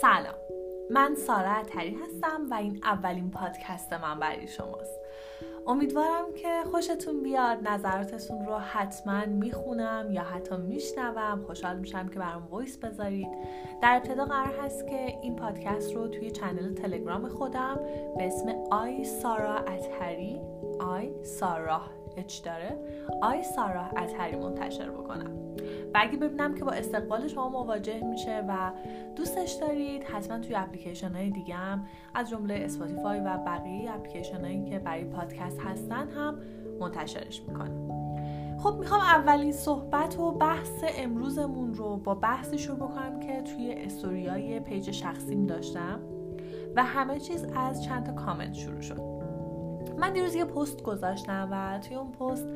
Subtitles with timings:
[0.00, 0.34] سلام.
[0.90, 5.00] من سارا اطهری هستم و این اولین پادکست من برای شماست.
[5.66, 11.42] امیدوارم که خوشتون بیاد نظراتتون رو حتما می‌خونم یا حتی میشنوم.
[11.46, 13.28] خوشحال میشم که برام voice بذارید.
[13.82, 17.80] در ابتدا قرار هست که این پادکست رو توی channel تلگرام خودم
[18.16, 20.40] به اسم i سارا اطهری
[20.80, 21.80] i سارا
[22.18, 22.76] H داره
[23.22, 25.48] i سارا اطهری منتشر بکنم.
[25.94, 28.72] و ببینم که با استقبال شما مواجه میشه و
[29.16, 34.64] دوستش دارید حتما توی اپلیکیشن های دیگه هم از جمله اسپاتیفای و بقیه اپلیکیشن هایی
[34.64, 36.38] که برای پادکست هستن هم
[36.80, 37.88] منتشرش می‌کنم.
[38.58, 44.60] خب می‌خوام اولین صحبت و بحث امروزمون رو با بحثی شروع بکنم که توی story
[44.60, 46.00] ای page شخصیم داشتم
[46.76, 49.17] و همه چیز از چند تا کامنت شروع شد.
[49.98, 52.46] من دیروز یه پست گذاشتم و توی اون پست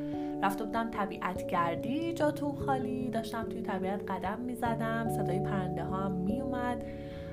[0.43, 3.09] رفته بودم طبیعت گردی جاتون خالی.
[3.09, 6.83] داشتم توی طبیعت قدم می‌زدم صدای پرنده ها هم میومد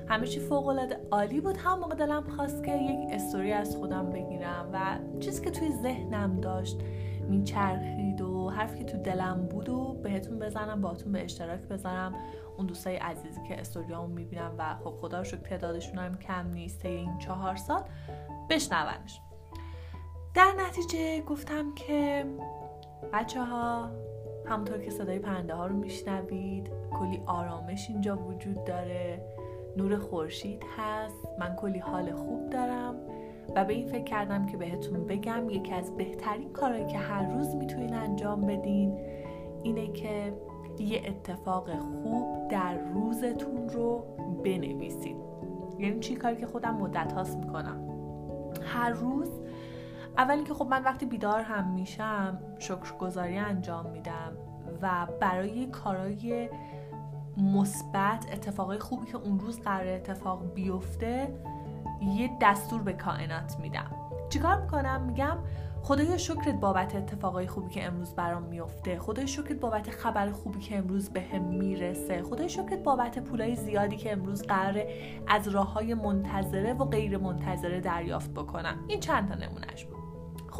[0.07, 1.57] همه چی فوق العاده عالی بود.
[1.57, 4.79] هم موقع دلم خواست که یک استوری از خودم بگیرم و
[5.19, 6.79] چیزی که توی ذهنم داشت
[7.29, 12.15] میچرخید و حرفی که تو دلم بود و بهتون بزنم باهاتون به اشتراک بذارم.
[12.57, 16.85] اون دوستای عزیزی که استوریامو می‌بینم و خب خدا رو شکر تعدادشون هم کم نیست.
[16.85, 17.83] این چهار سال
[18.49, 19.21] بشنونش
[20.33, 22.25] در نتیجه گفتم که
[23.13, 23.89] بچه ها
[24.45, 29.21] همونطور که صدای پرنده ها رو میشنوید کلی آرامش اینجا وجود داره.
[29.77, 31.27] نور خورشید هست.
[31.39, 32.95] من کلی حال خوب دارم
[33.55, 37.55] و به این فکر کردم که بهتون بگم یکی از بهترین کارهایی که هر روز
[37.55, 38.97] می‌تونین انجام بدین
[39.63, 40.33] اینه که
[40.79, 44.03] یه اتفاق خوب در روزتون رو
[44.43, 45.17] بنویسید
[45.79, 47.87] یعنی چی؟ کاری که خودم مدت هاست می‌کنم.
[48.63, 49.40] هر روز
[50.17, 54.33] اولی که خب من وقتی بیدار هم میشم شکرگزاری انجام میدم
[54.81, 56.49] و برای کارهای
[57.37, 61.35] مثبت اتفاقای خوبی که اون روز قرار اتفاق بیفته
[62.01, 63.91] یه دستور به کائنات میدم.
[64.29, 65.37] چیکار می‌کنم؟ میگم
[65.83, 68.99] خدایا شکرت بابت اتفاقای خوبی که امروز برام میفته.
[68.99, 72.23] خدای شکرت بابت خبر خوبی که امروز به هم می‌رسه.
[72.23, 74.89] خدای شکرت بابت پولای زیادی که امروز قراره
[75.27, 78.85] از راه های منتظره و غیر منتظره دریافت بکنم.
[78.87, 79.85] این چند تا نمونهش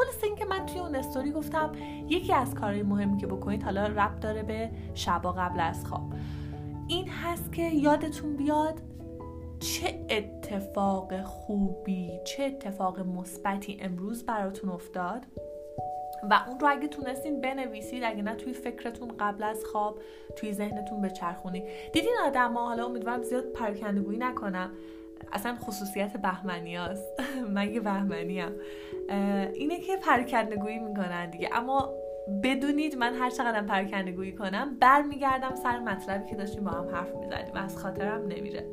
[0.01, 1.71] خلاص اینکه من توی اون استوری گفتم
[2.09, 6.13] یکی از کارهای مهمی که بکنید حالا رب داره به شبا قبل از خواب.
[6.87, 8.81] این هست که یادتون بیاد
[9.59, 15.25] چه اتفاق خوبی چه اتفاق مثبتی امروز براتون افتاد.
[16.29, 19.99] و اون رو اگه تونستین بنویسید اگه نه توی فکرتون قبل از خواب
[20.35, 21.63] توی ذهنتون بچرخونید.
[21.93, 24.71] دیدین آدم ها حالا امیدوارم زیاد پرکندگویی نکنم.
[25.33, 27.21] اصلا خصوصیت بهمنی هست
[27.55, 28.51] من یه بهمنی هم.
[29.53, 31.49] اینه که پرکندگویی می‌کنن دیگه.
[31.53, 31.93] اما
[32.43, 37.55] بدونید من هر چقدر پرکندگویی کنم برمیگردم سر مطلبی که داشتیم با هم حرف می‌زدیم.
[37.55, 38.65] از خاطرم نمیره.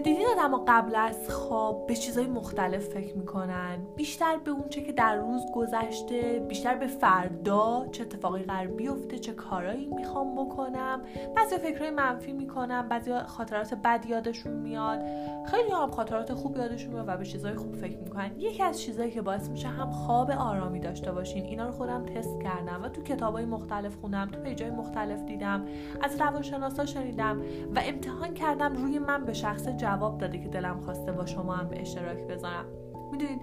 [0.00, 4.92] دیدین آدم قبل از خواب به چیزهای مختلف فکر می‌کنن؟ بیشتر به اون چه که
[4.92, 11.02] در روز گذشته بیشتر به فردا چه اتفاقی قرار بیفته چه کارایی می‌خوام بکنم.
[11.36, 15.00] بعضی فکرهای منفی می‌کنن بعضی خاطرات بد یادشون میاد.
[15.46, 18.30] خیلی هم خاطرات خوب یادشون میاد و به چیزهای خوب فکر می‌کنن.
[18.38, 21.44] یکی از چیزهایی که باعث میشه هم خواب آرامی داشته باشین.
[21.44, 25.66] اینا رو خودم تست کردم و تو کتابای مختلف خوندم تو page ای مختلف دیدم
[26.02, 27.40] از روانشناسا شنیدم
[27.74, 31.68] و امتحان کردم روی من به شخص جواب داده که دلم خواسته با شما هم
[31.68, 32.64] به اشتراک بذارم.
[33.12, 33.40] می‌دونید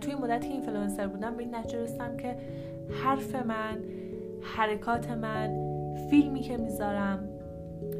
[0.00, 1.86] توی مدتی اینفلوئنسر بودم به این نتیجه
[2.22, 2.36] که
[3.04, 3.78] حرف من
[4.56, 5.48] حرکات من
[6.10, 7.28] فیلمی که می‌ذارم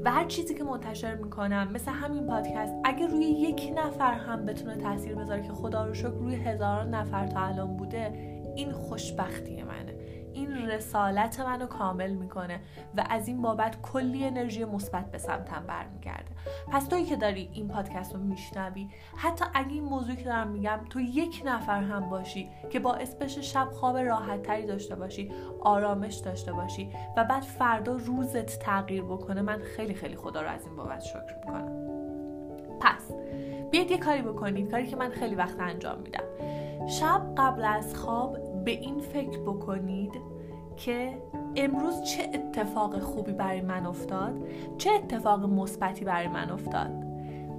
[0.04, 4.76] و هر چیزی که منتشر می‌کنم مثل همین پادکست اگه روی یک نفر هم بتونه
[4.76, 8.12] تاثیر بذاره که خدا رو شکر روی هزاران نفر تا الان بوده
[8.56, 9.94] این خوشبختی منه.
[10.32, 12.60] این رسالت منو کامل می‌کنه
[12.96, 16.30] و از این بابت کلی انرژی مثبت به سمتم برمیگرده.
[16.70, 20.80] پس تویی که داری این پادکست رو میشنوی حتی اگه این موضوعی که دارم میگم
[20.90, 26.15] تو یک نفر هم باشی که باعث بشه شب خواب راحت تری داشته باشی آرامش
[26.15, 30.76] داشته باشی و بعد فردا روزت تغییر بکنه من خیلی خیلی خدا رو از این
[30.76, 31.88] بابت شکر می‌کنم.
[32.80, 33.10] پس
[33.71, 36.24] بیاید یه کاری بکنید کاری که من خیلی وقت انجام میدم.
[36.88, 40.12] شب قبل از خواب به این فکر بکنید
[40.76, 41.18] که
[41.60, 46.91] امروز چه اتفاق خوبی برای من افتاد؟ چه اتفاق مثبتی برای من افتاد؟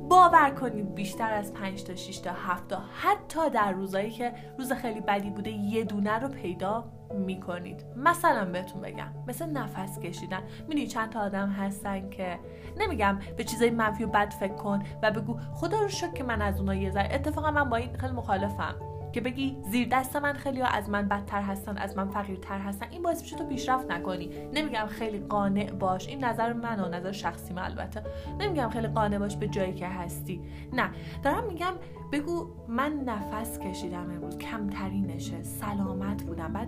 [0.09, 4.71] باور کنید بیشتر از 5 تا 6 تا 7 تا حتی در روزایی که روز
[4.71, 7.85] خیلی بدی بوده یه دونه رو پیدا می‌کنید.
[7.95, 10.41] مثلا بهتون بگم مثل نفس کشیدن.
[10.61, 12.39] می‌دونی چند تا آدم هستن که
[12.77, 16.41] نمیگم به چیزای منفی و بد فکر کن و بگو خدا رو شکر که من
[16.41, 18.75] از اونها یه ذره اتفاقا من با این خیلی مخالفم.
[19.13, 22.87] که بگی زیر دست من خیلی از من بدتر هستن از من فقیرتر هستن.
[22.91, 24.29] این باعث میشه تو پیشرفت نکنی.
[24.53, 26.07] نمیگم خیلی قانع باش.
[26.07, 28.03] این نظر من و نظر شخصی من البته.
[28.39, 30.41] نمیگم خیلی قانع باش به جایی که هستی.
[30.73, 30.89] نه.
[31.23, 31.73] دارم میگم
[32.11, 34.37] بگو من نفس کشیدم امروز.
[34.37, 35.43] کمترینشه.
[35.43, 36.53] سلامت بودم.
[36.53, 36.67] بعد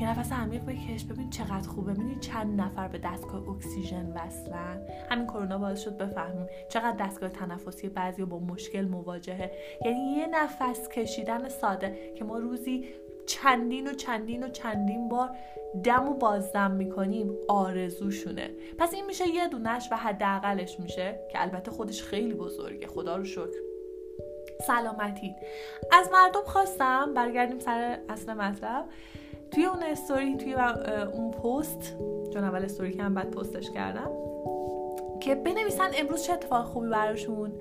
[0.00, 1.04] یه نفس عمیق بکش.
[1.04, 1.92] ببین چقدر خوبه.
[1.92, 7.88] می‌دونی چند نفر به دستگاه اکسیژن وصلن؟ همین کرونا باعث شد بفهمیم چقدر دستگاه تنفسی
[7.88, 9.50] بعضی با مشکل مواجهه.
[9.84, 12.84] یعنی یه نفس کشیدن ساده که ما روزی
[13.26, 15.30] چندین و چندین و چندین بار
[15.84, 18.50] دم و بازدم می‌کنیم آرزوشونه.
[18.78, 22.86] پس این میشه یه دونش و حداقلش میشه که البته خودش خیلی بزرگه.
[22.86, 23.60] خدا رو شکر.
[24.66, 25.34] سلامتی.
[25.92, 28.84] از مردم خواستم برگردیم سر اصل مطلب.
[29.50, 30.54] توی اون استوری توی
[31.12, 31.96] اون پست
[32.32, 34.10] چون اول استوری که هم بعد پستش کردم
[35.20, 37.52] که بنویسن امروز چه اتفاق خوبی براشون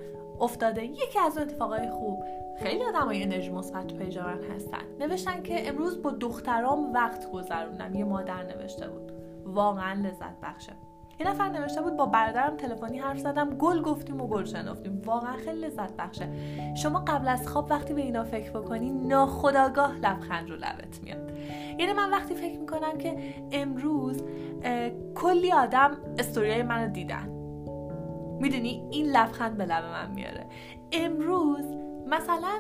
[0.42, 0.86] افتاده.
[0.86, 2.24] یکی از اون اتفاقای خوب
[2.58, 4.20] خیلی های انرژی مثبت تو
[4.56, 4.84] هستن.
[5.00, 7.96] نوشتن که امروز با دخترام وقت گذروندم.
[7.96, 9.12] یه مادر نوشته بود.
[9.46, 10.74] واقعا لذت بخشه.
[11.20, 15.38] یه نفر نوشته بود با برادرم تلفنی حرف زدم گل گفتیم و گل شنفتیم واقعا
[15.38, 16.28] خیلی لذت بخشه.
[16.76, 21.32] شما قبل از خواب وقتی به اینا فکر بکنی ناخداگاه لبخند رو لبت میاد.
[21.80, 23.18] یعنی من وقتی فکر می‌کنم که
[23.52, 24.24] امروز
[25.16, 27.30] کلی آدم استوریای منو دیدن.
[28.40, 30.46] می‌دونی؟ این لبخند به لب من میاره.
[30.92, 31.66] امروز
[32.08, 32.52] مثلا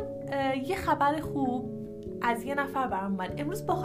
[0.68, 1.70] یه خبر خوب
[2.22, 3.34] از یه نفر برام اومد.
[3.38, 3.76] امروز با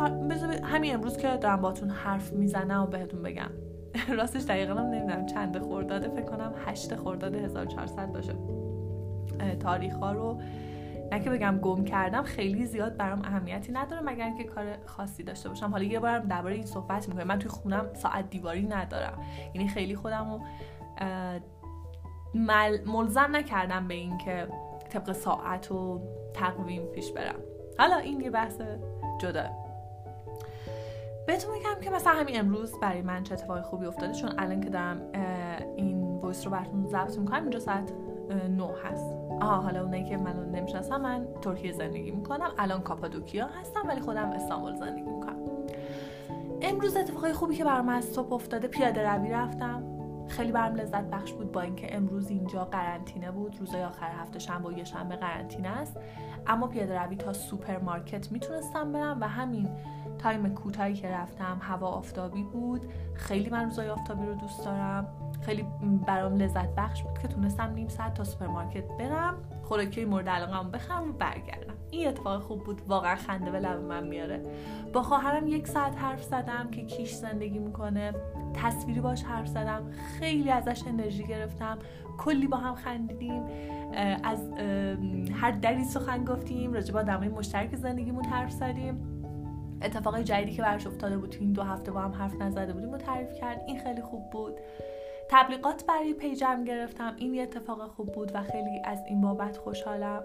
[0.63, 3.51] همین امروز که دارم باتون حرف می‌زنم و بهتون بگم.
[4.19, 8.35] راستش دقیقا هم نمی‌دونم چند خورداده فکر کنم هشت خورداد 1400 باشه.
[9.61, 10.41] تاریخ ها رو
[11.13, 15.49] نه که بگم گم کردم خیلی زیاد برام اهمیتی نداره مگر اینکه کار خاصی داشته
[15.49, 15.71] باشم.
[15.71, 19.19] حالا یه بارم درباره این صحبت می‌کنم من توی خونم ساعت دیواری ندارم.
[19.55, 20.41] یعنی خیلی خودم رو
[22.87, 24.49] ملزم نکردم به اینکه
[24.91, 26.01] طبق ساعت و
[26.35, 27.41] تقویم پیش برم.
[27.79, 28.61] حالا این یه بحث
[29.21, 29.64] جدا.
[31.27, 34.71] بهتون میگم که مثلا همین امروز برای من چه اتفاقی خوبی افتاده چون الان که
[34.71, 35.01] دارم
[35.77, 37.93] این voice رو براتون ضبط می‌کنم اینجا ساعت
[38.51, 39.17] 9 هست.
[39.41, 44.29] آها حالا اونایی که منو نمی‌شناسن من ترکیه زندگی می‌کنم الان کاپادوکیا هستم ولی خودم
[44.29, 45.37] استانبول زندگی می‌کنم.
[46.63, 49.85] امروز اتفاق خوبی که برام از صبح افتاده پیاده روی رفتم.
[50.29, 54.69] خیلی برام لذت بخش بود با اینکه امروز اینجا قرنطینه بود روزای آخر هفته شنبه
[54.69, 55.97] و یه شنبه قرنطینه است.
[56.47, 59.69] اما پیاده روی تا سوپرمارکت می‌تونستم برم و همین
[60.25, 62.81] time کوتاهی که رفتم هوا آفتابی بود.
[63.15, 65.07] خیلی من روزای آفتابی رو دوست دارم.
[65.43, 65.67] خیلی
[66.07, 71.11] برام لذت بخش بود که تونستم نیم ساعت تا سوپرمارکت برم خوراکی مورد علاقه‌ام بخرم
[71.11, 71.75] و برگردم.
[71.91, 72.83] این اتفاق خوب بود.
[72.89, 74.43] واقعا خنده به لب من میاره.
[74.93, 78.13] با خواهرم یک ساعت حرف زدم که کیش زندگی می‌کنه.
[78.55, 79.91] تصویری باش حرف زدم.
[80.19, 81.79] خیلی ازش انرژی گرفتم.
[82.19, 83.43] کلی با هم خندیدیم.
[84.23, 84.51] از
[85.35, 86.73] هر دری سخن گفتیم.
[86.73, 89.14] راجع آدمای مشترک زندگیمون حرف زدیم.
[89.85, 92.93] اتفاقای جدیدی که براش افتاده بود تو این دو هفته با هم حرف نزده بودیم
[92.93, 93.65] و تعریف کرد.
[93.67, 94.61] این خیلی خوب بود.
[95.29, 97.15] تبلیغات برای پیجم گرفتم.
[97.17, 100.25] این یه اتفاق خوب بود و خیلی از این بابت خوشحالم.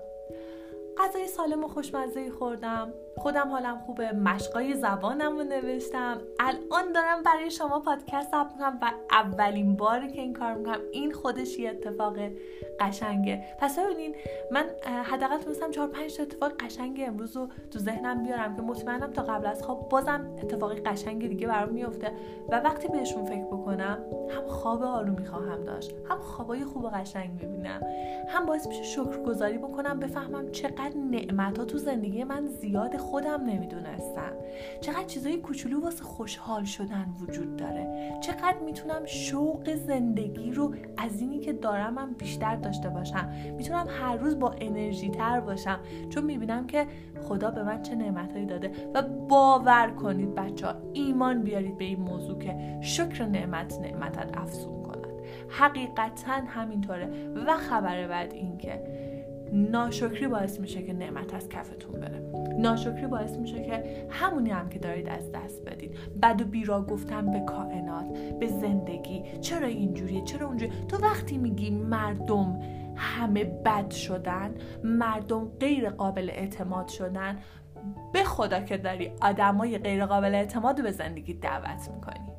[0.99, 2.93] غذای سالم و خوشمزه خوردم.
[3.17, 6.17] خودم حالم خوبه مشقای زبانم رو نوشتم.
[6.39, 10.79] الان دارم برای شما پادکست اپ می‌کنم و اولین باری که این کار می‌کنم.
[10.91, 12.17] این خودش یه اتفاق
[12.79, 13.45] قشنگه.
[13.59, 14.15] پس ببینین
[14.51, 14.65] من
[15.03, 19.21] حداقل تونستم چهار پنج تا اتفاق قشنگ امروز رو تو ذهنم بیارم که مطمئنم تا
[19.21, 22.11] قبل از خواب بازم اتفاقی قشنگ دیگه برام میفته
[22.49, 27.29] و وقتی بهشون فکر بکنم هم خواب آرومی خواهم داشت هم خوابای خوب و قشنگ
[27.41, 27.81] می‌بینم.
[28.27, 34.31] هم باعث میشه شکرگزاری بکنم بفهمم چقدر نعمت ها تو زندگی من زیاد خودم نمی‌دونستم.
[34.81, 38.13] چقدر چیزای کوچولو واسه خوشحال شدن وجود داره.
[38.21, 43.29] چقدر می‌تونم شوق زندگی رو از اینی که دارم من بیشتر داشته باشم.
[43.57, 45.79] می‌تونم هر روز با انرژی تر باشم.
[46.09, 46.87] چون می‌بینم که
[47.21, 48.71] خدا به من چه نعمتهایی داده.
[48.93, 54.83] و باور کنید بچه ها ایمان بیارید به این موضوع که شکر نعمت نعمتت افزون
[54.83, 55.07] کند.
[55.49, 57.33] حقیقتا همینطوره.
[57.47, 58.83] و خبر بعد این که
[59.53, 62.21] ناشکری باعث میشه که نعمت از کفتون بره.
[62.57, 65.97] ناشکری باعث میشه که همونی هم که دارید از دست بدید.
[66.21, 69.23] بد و بیرا گفتن به کائنات به زندگی.
[69.41, 72.59] چرا اینجوریه؟ چرا اونجوری تو وقتی میگی مردم
[72.95, 77.37] همه بد شدن مردم غیر قابل اعتماد شدن
[78.13, 82.38] به خدا که داری آدمای غیر قابل اعتماد رو به زندگی دعوت می‌کنی.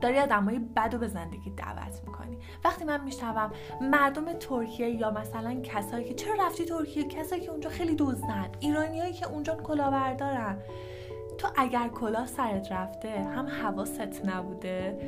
[0.00, 2.38] داری آدمای بد رو به زندگی دعوت می‌کنی.
[2.64, 7.70] وقتی من میشنوم مردم ترکیه یا مثلا کسایی که چرا رفتی ترکیه؟ کسایی که اونجا
[7.70, 10.58] خیلی دزدن ایرانیایی که اونجا کلاهبردارن.
[11.38, 14.98] تو اگر کلاه سرت رفته هم حواست نبوده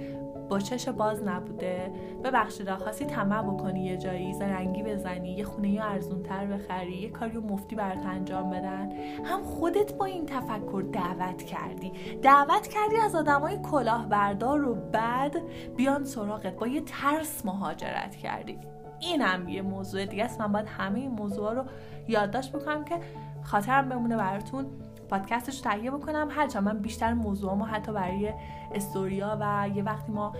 [0.48, 1.92] با چش باز نبوده.
[2.24, 7.38] ببخشید خواستی طمع بکنی یه جایی زرنگی بزنی یه خونه یا ارزونتر بخری یه کاری
[7.38, 8.92] مفتی برات انجام بدن.
[9.24, 11.92] هم خودت با این تفکر دعوت کردی.
[12.22, 15.36] دعوت کردی از آدمای کلاهبردار و بعد
[15.76, 16.56] بیان سراغت.
[16.56, 18.58] با یه ترس مهاجرت کردی.
[19.00, 20.40] اینم یه موضوع دیگه است.
[20.40, 21.64] من باید همه این موضوع رو
[22.08, 22.98] یادداشت بکنم که
[23.42, 24.66] خاطرم بمونه براتون.
[25.12, 26.28] پادکستش رو تهیه بکنم.
[26.30, 28.32] هرچند من بیشتر موضوع ما حتی برای
[28.74, 30.32] استوریا و یه وقتی ما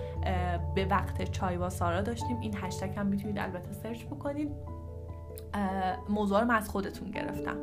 [0.75, 4.51] به وقت چای با سارا داشتیم این هشتگ هم می‌تونید البته سرچ بکنید.
[6.09, 7.57] موضوع رو من از خودتون گرفتم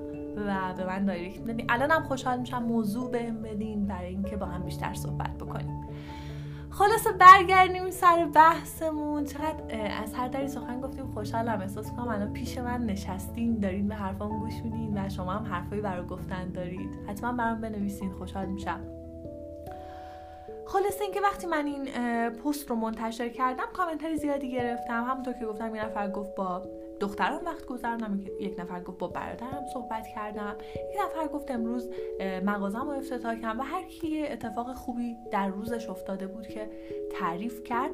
[0.46, 4.46] و به من دایرکت میدنی الان هم خوشحال میشم موضوع بهم بدین برای اینکه با
[4.46, 5.86] هم بیشتر صحبت بکنیم.
[6.70, 9.24] خلاصه برگردیم سر بحثمون.
[9.24, 11.60] چقدر از هر دری سخن گفتیم خوشحالم.
[11.60, 15.80] احساس کنم الان پیش من نشستین دارین به حرفام گوش میدین و شما هم حرفایی
[15.80, 16.90] برای گفتن دارید.
[17.08, 18.12] حتما برام بنویسین.
[18.12, 18.80] خوشحال میشم.
[20.66, 21.84] خلاصه اینکه وقتی من این
[22.30, 25.04] پست رو منتشر کردم کامنتری زیادی گرفتم.
[25.04, 26.62] همونطور که گفتم یه نفر گفت با
[27.00, 30.56] دخترم وقت گذرنم یک نفر گفت با برادرم صحبت کردم.
[30.94, 31.90] یک نفر گفت امروز
[32.44, 36.70] مغازم رو افتتاح کردم و هر کی اتفاق خوبی در روزش افتاده بود که
[37.12, 37.90] تعریف کرد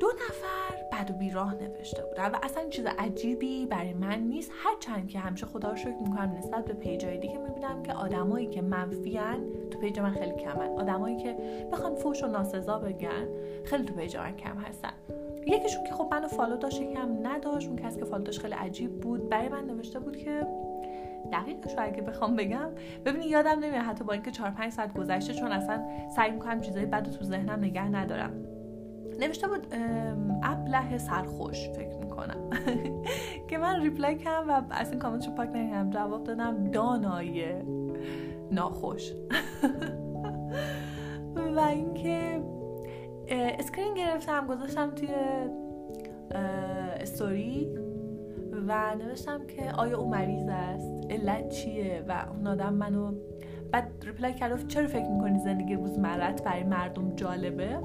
[0.00, 4.52] دو نفر بد و بیراه نوشته بودن و اصلا چیز عجیبی برای من نیست.
[4.54, 8.62] هرچند که همیشه خدا رو شکر می‌کنم نسبت به پیجای دیگه می‌بینم که آدمایی که
[8.62, 10.68] منفیان تو پیج من خیلی کمن.
[10.68, 11.36] آدمایی که
[11.72, 13.28] بخوان فوش و ناسزا بگن
[13.64, 14.92] خیلی تو page من کم هستن.
[15.46, 19.00] یکیشون که خب منو follow داشت یکیم نداشت اون کسی که follow داشت خیلی عجیب
[19.00, 19.28] بود.
[19.28, 20.46] برای من نوشته بود که
[21.32, 22.70] دقیقش اگه بخوام بگم
[23.04, 25.82] ببینی یادم نمیاد حتی با اینکه 4 5 ساعت گذشته چون اصلا
[26.16, 28.30] سعی می‌کنم چیزای بد تو ذهنم نگه ندارم.
[29.20, 29.66] نوشته بود
[30.42, 32.50] ابله سرخوش فکر می‌کنم.
[33.48, 35.90] که من reply کردم و از این کامنتشو پاک نکردم.
[35.90, 37.54] جواب دادم دانای
[38.50, 39.12] ناخوش.
[41.56, 42.40] و اینکه
[43.32, 45.08] screen گرفتم گذاشتم توی
[47.00, 47.68] استوری
[48.68, 53.14] و نوشتم که آیا او مریض است؟ علت چیه؟ و اون آدم منو
[53.72, 57.78] بعد reply کرد چرا فکر می‌کنی زندگی روزمرت برای مردم جالبه؟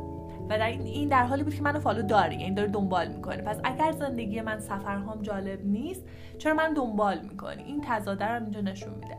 [0.49, 3.41] و در این در حالی بود که منو follow داری یعنی داره دنبال می‌کنه.
[3.41, 6.03] پس اگر زندگی من سفرهام جالب نیست
[6.37, 9.17] چرا من دنبال می‌کنی؟ این تضاده رو اینجا نشون میده.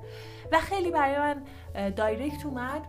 [0.52, 1.42] و خیلی برای من
[1.90, 2.82] دایرکت اومد.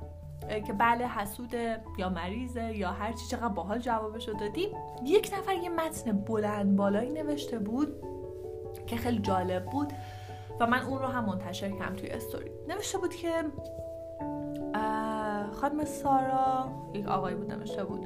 [0.68, 4.70] که بله حسوده یا مریضه یا هر چی چقدر باحال جوابش رو دادیم.
[5.06, 7.96] یک نفر یه متن بلند بالایی نوشته بود
[8.88, 9.94] که خیلی جالب بود
[10.60, 12.52] و من اون رو هم منتشر کردم توی استوری.
[12.68, 13.32] نوشته بود که
[15.52, 18.06] خانم سارا یک آقای بود نوشته بود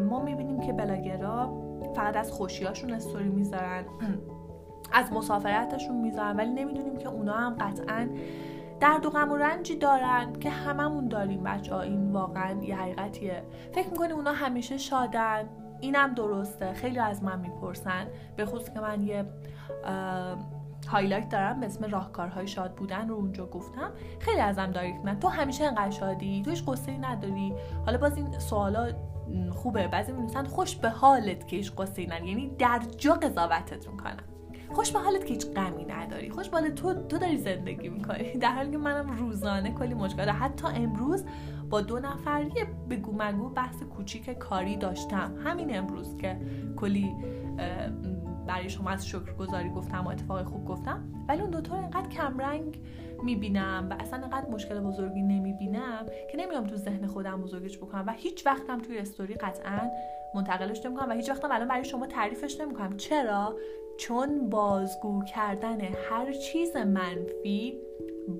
[0.00, 3.84] ما می‌بینیم که بلاگرا فقط از خوشیاشون استوری می‌ذارن
[4.92, 8.08] از مسافرتشون می‌ذارن ولی نمی‌دونیم که اونا هم قطعا
[8.80, 11.80] درد و غم و رنجی دارن که هممون داریم بچه ها.
[11.80, 13.42] این واقعا یه حقیقتیه.
[13.72, 15.48] فکر می‌کنی اونا همیشه شادن؟
[15.80, 16.72] اینم درسته.
[16.72, 18.06] خیلی از من می‌پرسن.
[18.36, 19.24] به خصوص که من یه
[20.88, 23.90] highlight دارم به اسم راهکارهای شاد بودن رو اونجا گفتم.
[24.20, 27.54] خیلی ازم دارید نه تو همیشه انقدر شادی؟ تو هیچ غصه نداری؟
[27.86, 28.92] حالا باز این سوالا
[29.52, 29.88] خوبه.
[29.88, 34.33] بعضی می‌نویسن خوش به حالت که هیچ قصه یعنی در جا قضاوتت می‌کنم
[34.74, 36.30] خوش به حالت که هیچ غمی نداری.
[36.30, 38.32] خوش به تو تو داری زندگی می‌کنی.
[38.32, 41.24] در حالی که منم روزانه کلی مشکل حتی امروز
[41.70, 45.34] با دو نفر یه بگو مگو بحث کوچیک کاری داشتم.
[45.44, 46.40] همین امروز که
[46.76, 47.14] کلی
[48.46, 51.04] برای شما از شکرگزاری گفتم و اتفاق خوب گفتم.
[51.28, 52.80] ولی اون دوتا اینقدر کمرنگ
[53.22, 58.12] می‌بینم و اصلا اینقدر مشکل بزرگی نمی‌بینم که نمیام تو ذهن خودم بزرگش بکنم و
[58.12, 59.90] هیچ وقتم توی استوری قطعا
[60.34, 62.96] منتقلش نمی‌کنم و هیچ وقتم الان برای شما تعریفش نمی‌کنم.
[62.96, 63.56] چرا؟
[63.98, 67.78] چون بازگو کردن هر چیز منفی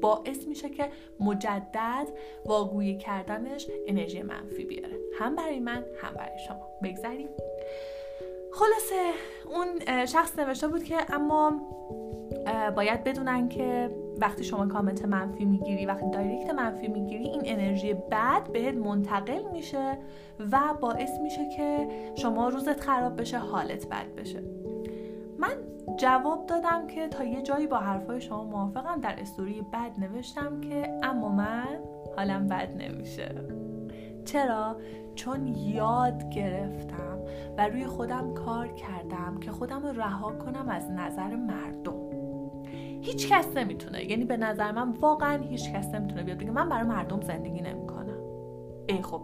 [0.02, 0.88] باعث میشه که
[1.20, 2.08] مجدد
[2.46, 4.96] واگویی کردنش انرژی منفی بیاره.
[5.18, 6.68] هم برای من هم برای شما.
[6.82, 7.28] بگذاریم
[8.54, 9.11] خلاصه
[9.54, 11.52] اون شخص نوشته بود که اما
[12.76, 18.52] باید بدونن که وقتی شما کامنت منفی می‌گیری وقتی دایرکت منفی می‌گیری این انرژی بد
[18.52, 19.99] بهت منتقل میشه
[20.52, 24.42] و باعث میشه که شما روزت خراب بشه حالت بد بشه.
[25.38, 25.52] من
[25.96, 29.00] جواب دادم که تا یه جایی با حرفای شما موافقم.
[29.00, 31.78] در استوری بد نوشتم که اما من
[32.16, 33.34] حالم بد نمیشه.
[34.25, 34.76] چرا؟
[35.14, 37.18] چون یاد گرفتم
[37.59, 42.04] و روی خودم کار کردم که خودم رو رها کنم از نظر مردم.
[43.00, 46.87] هیچ کس نمی‌تونه یعنی به نظر من واقعا هیچ کس نمی‌تونه بیاد بگه من برای
[46.87, 48.18] مردم زندگی نمی‌کنم.
[48.88, 49.23] ای خب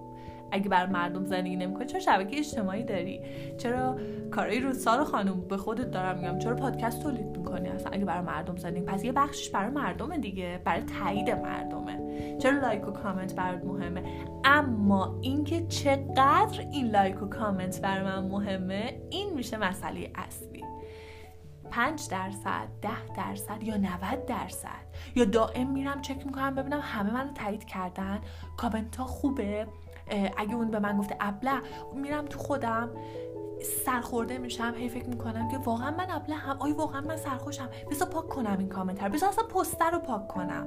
[0.52, 3.20] اگه بر مردم زندگی نمی‌کنی چرا شبکه اجتماعی داری؟
[3.58, 3.96] چرا
[4.30, 8.24] کارهای رو سارا خانم به خودت دارم میگم؟ چرا پادکست تولید می‌کنی؟ اصلا اگه برای
[8.24, 11.99] مردم زندگی پس یه بخشش برای مردم دیگه برای تایید مردمه.
[12.38, 14.04] چرا لایک و کامنت برات مهمه؟
[14.44, 20.64] اما اینکه چقدر این لایک و کامنت بر من مهمه این میشه مسئله اصلی.
[21.70, 24.68] 5 درصد 10 درصد یا 90 درصد.
[25.14, 28.20] یا دائم میرم چک می‌کنم ببینم همه منو تایید کردن.
[28.56, 29.66] کامنت ها خوبه
[30.36, 31.60] اگه اون به من گفته ابله
[31.94, 32.90] میرم تو خودم.
[33.84, 37.68] سرخورده میشم هی فکر می‌کنم که واقعا من ابله هم آیا واقعا من سرخوشم.
[37.90, 39.10] بذار پاک کنم این کامنت رو.
[39.10, 40.66] بذار اصلا پستر رو پاک کنم.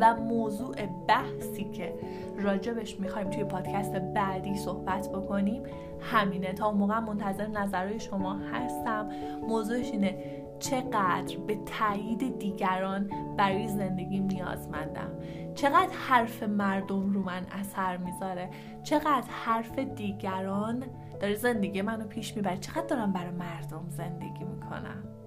[0.00, 1.94] و موضوع بحثی که
[2.38, 5.62] راجبش می‌خوایم توی پادکست بعدی صحبت بکنیم
[6.00, 6.52] همینه.
[6.52, 9.08] تا موقع منتظر نظرهای شما هستم.
[9.48, 10.18] موضوعش اینه
[10.58, 15.10] چقدر به تایید دیگران برای زندگیم نیازمندم.
[15.54, 18.50] چقدر حرف مردم رو من اثر می‌ذاره.
[18.82, 20.84] چقدر حرف دیگران
[21.20, 22.56] داره زندگی منو پیش می‌بره.
[22.56, 25.17] چقدر دارم برای مردم زندگی می‌کنم.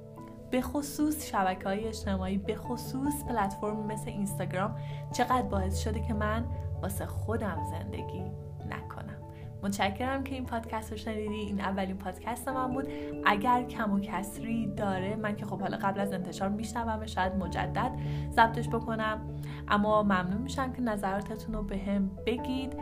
[0.51, 4.75] به خصوص شبکه های اجتماعی به خصوص پلتفرم مثل اینستاگرام
[5.13, 6.45] چقدر باعث شده که من
[6.81, 8.23] واسه خودم زندگی
[8.69, 9.17] نکنم.
[9.63, 11.35] متشکرم که این پادکست رو شنیدی.
[11.35, 12.87] این اولین پادکست من بود.
[13.25, 17.91] اگر کم و کسری داره من که خب حالا قبل از انتشار میشنوم شاید مجدد
[18.31, 19.21] ضبطش بکنم.
[19.67, 22.75] اما ممنون میشم که نظراتتون رو به هم بگید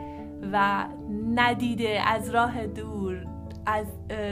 [0.52, 0.86] و
[1.34, 3.26] ندیده از راه دور
[3.70, 3.86] از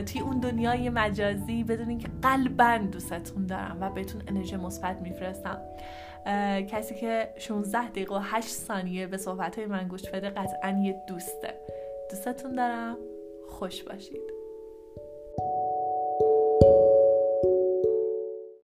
[0.07, 5.61] توی اون دنیای مجازی بدونین که قلبا دوستتون دارم و بهتون انرژی مثبت میفرستم.
[6.71, 11.02] کسی که 16 دقیقه و 8 ثانیه به صحبت های من گوش بده قطعا یه
[11.09, 11.54] دوسته.
[12.11, 12.97] دوستتون دارم.
[13.49, 14.38] خوش باشید.